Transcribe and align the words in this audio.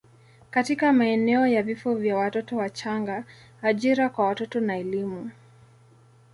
katika 0.49 0.93
maeneo 0.93 1.47
ya 1.47 1.63
vifo 1.63 1.95
vya 1.95 2.15
watoto 2.17 2.55
wachanga, 2.57 3.23
ajira 3.61 4.09
kwa 4.09 4.25
watoto 4.25 4.59
na 4.59 4.77
elimu. 4.77 5.31